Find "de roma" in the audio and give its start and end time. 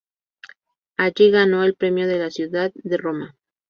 2.73-3.35